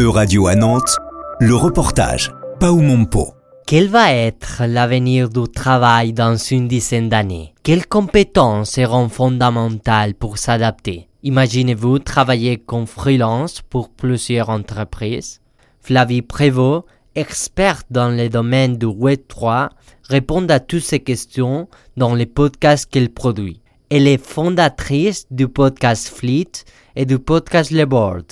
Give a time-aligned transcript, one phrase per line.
[0.00, 0.96] Euradio à Nantes,
[1.40, 3.34] le reportage Paumompo.
[3.66, 7.52] Quel va être l'avenir du travail dans une dizaine d'années?
[7.64, 11.08] Quelles compétences seront fondamentales pour s'adapter?
[11.24, 15.40] Imaginez-vous travailler comme freelance pour plusieurs entreprises?
[15.80, 16.84] Flavie Prévost,
[17.16, 19.70] experte dans le domaine du Web3,
[20.04, 23.62] répond à toutes ces questions dans les podcasts qu'elle produit.
[23.90, 26.52] Elle est fondatrice du podcast Fleet
[26.94, 28.26] et du podcast Le Board,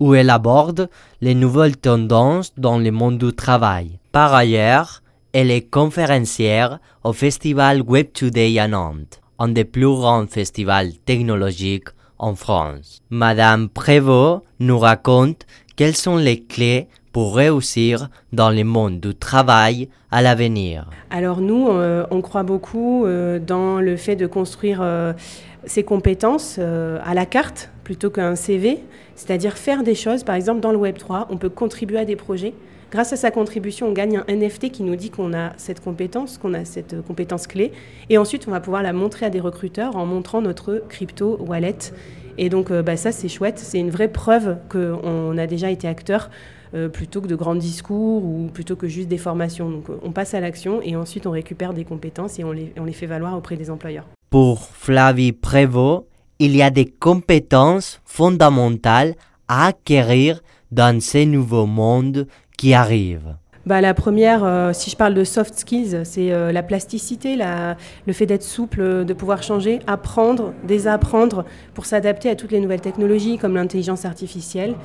[0.00, 0.88] où elle aborde
[1.20, 3.98] les nouvelles tendances dans le monde du travail.
[4.12, 10.26] Par ailleurs, elle est conférencière au festival Web Today à Nantes, un des plus grands
[10.26, 13.02] festivals technologiques en France.
[13.10, 15.46] Madame Prévost nous raconte
[15.76, 21.70] quelles sont les clés pour réussir dans le monde du travail à l'avenir Alors nous,
[21.70, 25.14] euh, on croit beaucoup euh, dans le fait de construire euh,
[25.64, 28.80] ses compétences à la carte plutôt qu'un CV,
[29.14, 30.24] c'est-à-dire faire des choses.
[30.24, 32.52] Par exemple, dans le Web3, on peut contribuer à des projets.
[32.90, 36.36] Grâce à sa contribution, on gagne un NFT qui nous dit qu'on a cette compétence,
[36.36, 37.72] qu'on a cette compétence clé.
[38.10, 41.78] Et ensuite, on va pouvoir la montrer à des recruteurs en montrant notre crypto wallet.
[42.36, 43.58] Et donc, bah, ça, c'est chouette.
[43.58, 46.28] C'est une vraie preuve qu'on a déjà été acteur
[46.76, 49.70] euh, plutôt que de grands discours ou plutôt que juste des formations.
[49.70, 52.84] Donc on passe à l'action et ensuite on récupère des compétences et on les, on
[52.84, 54.06] les fait valoir auprès des employeurs.
[54.28, 56.04] Pour Flavie Prévost,
[56.38, 59.14] il y a des compétences fondamentales
[59.48, 62.26] à acquérir dans ces nouveaux mondes
[62.58, 63.36] qui arrivent.
[63.66, 67.76] Bah, la première, euh, si je parle de soft skills, c'est euh, la plasticité, la,
[68.06, 72.80] le fait d'être souple, de pouvoir changer, apprendre, désapprendre pour s'adapter à toutes les nouvelles
[72.80, 74.76] technologies comme l'intelligence artificielle.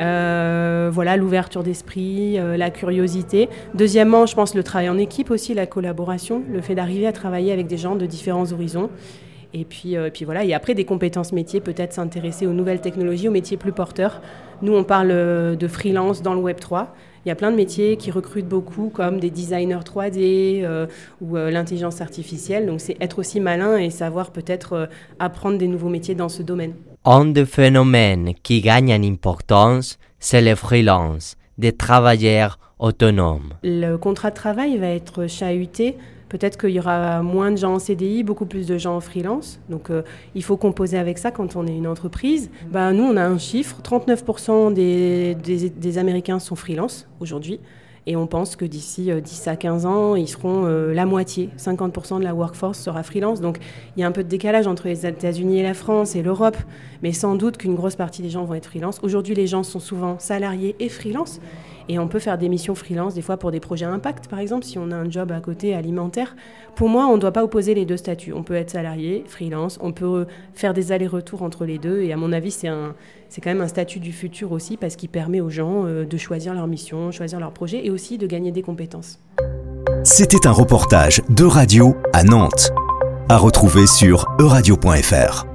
[0.00, 3.50] Euh, voilà, l'ouverture d'esprit, la curiosité.
[3.74, 7.52] Deuxièmement, je pense le travail en équipe aussi, la collaboration, le fait d'arriver à travailler
[7.52, 8.88] avec des gens de différents horizons.
[9.54, 13.28] Et puis, et puis voilà, et après des compétences métiers, peut-être s'intéresser aux nouvelles technologies,
[13.28, 14.22] aux métiers plus porteurs.
[14.62, 16.94] Nous, on parle de freelance dans le Web 3.
[17.24, 20.86] Il y a plein de métiers qui recrutent beaucoup, comme des designers 3D euh,
[21.20, 22.66] ou euh, l'intelligence artificielle.
[22.66, 24.86] Donc c'est être aussi malin et savoir peut-être euh,
[25.20, 26.74] apprendre des nouveaux métiers dans ce domaine.
[27.04, 33.52] Un des phénomènes qui gagne en importance, c'est le freelance, des travailleurs autonomes.
[33.62, 35.96] Le contrat de travail va être chahuté
[36.32, 39.60] Peut-être qu'il y aura moins de gens en CDI, beaucoup plus de gens en freelance.
[39.68, 40.00] Donc euh,
[40.34, 42.50] il faut composer avec ça quand on est une entreprise.
[42.70, 47.60] Ben, nous, on a un chiffre, 39% des, des, Américains sont freelance aujourd'hui.
[48.06, 51.50] Et on pense que d'ici 10 euh, à 15 ans, ils seront euh, la moitié.
[51.56, 53.40] 50% de la workforce sera freelance.
[53.40, 53.58] Donc
[53.96, 56.56] il y a un peu de décalage entre les États-Unis et la France et l'Europe.
[57.02, 58.98] Mais sans doute qu'une grosse partie des gens vont être freelance.
[59.02, 61.40] Aujourd'hui, les gens sont souvent salariés et freelance.
[61.88, 64.64] Et on peut faire des missions freelance, des fois pour des projets impact, par exemple,
[64.64, 66.36] si on a un job à côté alimentaire.
[66.74, 68.32] Pour moi, on ne doit pas opposer les deux statuts.
[68.32, 72.00] On peut être salarié, freelance, on peut faire des allers-retours entre les deux.
[72.02, 75.40] Et à mon avis, c'est quand même un statut du futur aussi, parce qu'il permet
[75.40, 78.62] aux gens euh, de choisir leur mission, choisir leur projet et aussi de gagner des
[78.62, 79.18] compétences.
[80.04, 82.72] C'était un reportage de radio à Nantes,
[83.28, 85.51] à retrouver sur euradio.fr.